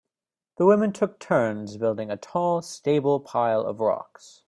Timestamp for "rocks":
3.79-4.39